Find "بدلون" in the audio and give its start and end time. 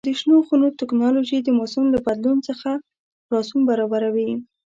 2.05-2.37